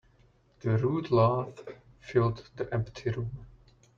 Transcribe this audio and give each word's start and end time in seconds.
The 0.61 0.79
rude 0.79 1.11
laugh 1.11 1.63
filled 1.99 2.49
the 2.55 2.67
empty 2.73 3.11
room. 3.11 3.45